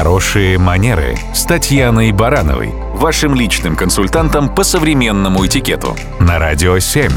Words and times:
Хорошие 0.00 0.56
манеры 0.56 1.18
с 1.34 1.44
Татьяной 1.44 2.10
Барановой, 2.12 2.70
вашим 2.94 3.34
личным 3.34 3.76
консультантом 3.76 4.48
по 4.54 4.64
современному 4.64 5.44
этикету 5.44 5.94
на 6.18 6.38
Радио 6.38 6.78
7. 6.78 7.12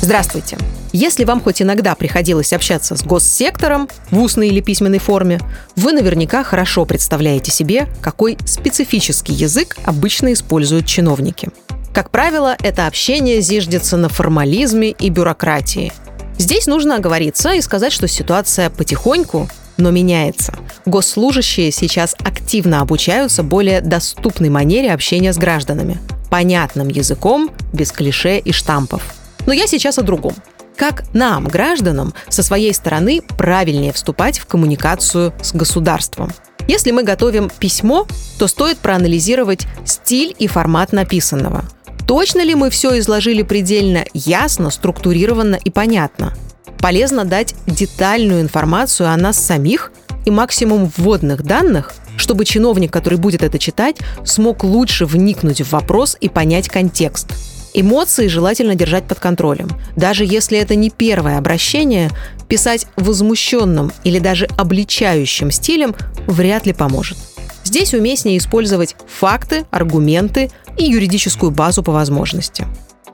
Здравствуйте. 0.00 0.56
Если 0.94 1.24
вам 1.24 1.42
хоть 1.42 1.60
иногда 1.60 1.94
приходилось 1.94 2.54
общаться 2.54 2.96
с 2.96 3.02
госсектором 3.02 3.90
в 4.10 4.18
устной 4.18 4.48
или 4.48 4.62
письменной 4.62 5.00
форме, 5.00 5.38
вы 5.76 5.92
наверняка 5.92 6.42
хорошо 6.44 6.86
представляете 6.86 7.50
себе, 7.50 7.86
какой 8.00 8.38
специфический 8.46 9.34
язык 9.34 9.76
обычно 9.84 10.32
используют 10.32 10.86
чиновники. 10.86 11.50
Как 11.92 12.08
правило, 12.08 12.56
это 12.62 12.86
общение 12.86 13.42
зиждется 13.42 13.98
на 13.98 14.08
формализме 14.08 14.92
и 14.92 15.10
бюрократии. 15.10 15.92
Здесь 16.38 16.66
нужно 16.66 16.96
оговориться 16.96 17.52
и 17.52 17.60
сказать, 17.60 17.92
что 17.92 18.08
ситуация 18.08 18.70
потихоньку, 18.70 19.50
но 19.82 19.90
меняется. 19.90 20.54
Госслужащие 20.86 21.70
сейчас 21.72 22.14
активно 22.18 22.80
обучаются 22.80 23.42
более 23.42 23.80
доступной 23.80 24.48
манере 24.48 24.92
общения 24.92 25.32
с 25.32 25.38
гражданами. 25.38 25.98
Понятным 26.30 26.88
языком, 26.88 27.50
без 27.72 27.92
клише 27.92 28.38
и 28.38 28.52
штампов. 28.52 29.02
Но 29.46 29.52
я 29.52 29.66
сейчас 29.66 29.98
о 29.98 30.02
другом 30.02 30.34
как 30.74 31.04
нам, 31.12 31.44
гражданам, 31.44 32.12
со 32.28 32.42
своей 32.42 32.74
стороны 32.74 33.20
правильнее 33.38 33.92
вступать 33.92 34.38
в 34.38 34.46
коммуникацию 34.46 35.32
с 35.40 35.52
государством. 35.54 36.32
Если 36.66 36.90
мы 36.90 37.04
готовим 37.04 37.50
письмо, 37.50 38.06
то 38.38 38.48
стоит 38.48 38.78
проанализировать 38.78 39.66
стиль 39.84 40.34
и 40.38 40.46
формат 40.46 40.92
написанного. 40.92 41.64
Точно 42.08 42.42
ли 42.42 42.54
мы 42.54 42.70
все 42.70 42.98
изложили 42.98 43.42
предельно 43.42 44.04
ясно, 44.12 44.70
структурированно 44.70 45.56
и 45.56 45.70
понятно? 45.70 46.34
Полезно 46.82 47.24
дать 47.24 47.54
детальную 47.66 48.42
информацию 48.42 49.08
о 49.08 49.16
нас 49.16 49.38
самих 49.38 49.92
и 50.26 50.30
максимум 50.30 50.90
вводных 50.96 51.44
данных, 51.44 51.94
чтобы 52.16 52.44
чиновник, 52.44 52.92
который 52.92 53.18
будет 53.18 53.42
это 53.42 53.58
читать, 53.58 53.96
смог 54.24 54.64
лучше 54.64 55.06
вникнуть 55.06 55.62
в 55.62 55.70
вопрос 55.70 56.16
и 56.20 56.28
понять 56.28 56.68
контекст– 56.68 57.28
Эмоции 57.74 58.26
желательно 58.26 58.74
держать 58.74 59.04
под 59.04 59.18
контролем. 59.18 59.68
Даже 59.96 60.24
если 60.24 60.58
это 60.58 60.74
не 60.74 60.90
первое 60.90 61.38
обращение, 61.38 62.10
писать 62.48 62.86
возмущенным 62.96 63.92
или 64.04 64.18
даже 64.18 64.46
обличающим 64.58 65.50
стилем 65.50 65.94
вряд 66.26 66.66
ли 66.66 66.74
поможет. 66.74 67.16
Здесь 67.64 67.94
уместнее 67.94 68.36
использовать 68.36 68.96
факты, 69.06 69.64
аргументы 69.70 70.50
и 70.76 70.84
юридическую 70.84 71.50
базу 71.50 71.82
по 71.82 71.92
возможности. 71.92 72.66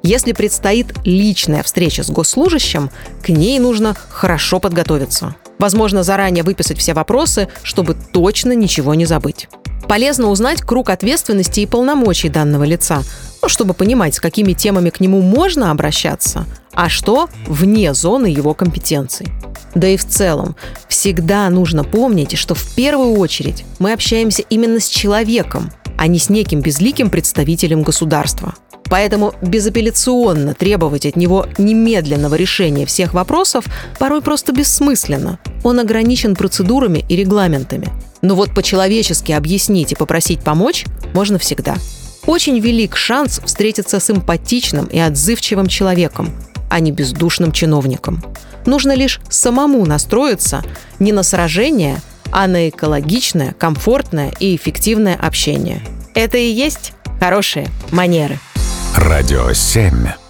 Если 0.02 0.32
предстоит 0.32 0.94
личная 1.04 1.62
встреча 1.62 2.02
с 2.02 2.10
госслужащим, 2.10 2.90
к 3.22 3.28
ней 3.30 3.58
нужно 3.58 3.96
хорошо 4.10 4.60
подготовиться. 4.60 5.34
Возможно, 5.58 6.02
заранее 6.02 6.44
выписать 6.44 6.78
все 6.78 6.94
вопросы, 6.94 7.48
чтобы 7.62 7.96
точно 8.12 8.52
ничего 8.52 8.94
не 8.94 9.06
забыть. 9.06 9.48
Полезно 9.88 10.28
узнать 10.28 10.60
круг 10.60 10.90
ответственности 10.90 11.60
и 11.60 11.66
полномочий 11.66 12.28
данного 12.28 12.64
лица, 12.64 13.02
ну, 13.42 13.48
чтобы 13.48 13.74
понимать, 13.74 14.14
с 14.14 14.20
какими 14.20 14.52
темами 14.52 14.90
к 14.90 15.00
нему 15.00 15.22
можно 15.22 15.70
обращаться, 15.70 16.44
а 16.74 16.88
что 16.88 17.28
вне 17.46 17.94
зоны 17.94 18.26
его 18.26 18.54
компетенций. 18.54 19.28
Да 19.74 19.88
и 19.88 19.96
в 19.96 20.06
целом, 20.06 20.56
всегда 20.88 21.48
нужно 21.50 21.84
помнить, 21.84 22.36
что 22.36 22.54
в 22.54 22.74
первую 22.74 23.14
очередь 23.18 23.64
мы 23.78 23.92
общаемся 23.92 24.42
именно 24.42 24.78
с 24.78 24.88
человеком, 24.88 25.72
а 25.96 26.06
не 26.06 26.18
с 26.18 26.28
неким 26.28 26.60
безликим 26.60 27.10
представителем 27.10 27.82
государства. 27.82 28.54
Поэтому 28.90 29.34
безапелляционно 29.42 30.54
требовать 30.54 31.06
от 31.06 31.16
него 31.16 31.46
немедленного 31.58 32.34
решения 32.34 32.86
всех 32.86 33.14
вопросов 33.14 33.64
порой 33.98 34.22
просто 34.22 34.52
бессмысленно. 34.52 35.38
Он 35.64 35.78
ограничен 35.80 36.34
процедурами 36.34 37.04
и 37.08 37.16
регламентами. 37.16 37.90
Но 38.22 38.34
вот 38.34 38.54
по-человечески 38.54 39.32
объяснить 39.32 39.92
и 39.92 39.96
попросить 39.96 40.40
помочь 40.40 40.86
можно 41.12 41.38
всегда– 41.38 41.76
очень 42.28 42.58
велик 42.58 42.94
шанс 42.94 43.40
встретиться 43.42 44.00
с 44.00 44.10
эмпатичным 44.10 44.84
и 44.84 44.98
отзывчивым 44.98 45.66
человеком, 45.66 46.30
а 46.68 46.78
не 46.78 46.92
бездушным 46.92 47.52
чиновником. 47.52 48.22
Нужно 48.66 48.94
лишь 48.94 49.20
самому 49.30 49.86
настроиться 49.86 50.62
не 50.98 51.12
на 51.12 51.22
сражение, 51.22 52.02
а 52.30 52.46
на 52.46 52.68
экологичное, 52.68 53.54
комфортное 53.54 54.30
и 54.40 54.54
эффективное 54.54 55.16
общение. 55.16 55.80
Это 56.14 56.36
и 56.36 56.50
есть 56.50 56.92
хорошие 57.18 57.68
манеры. 57.92 58.38
Радио 58.94 59.52
7. 59.52 60.27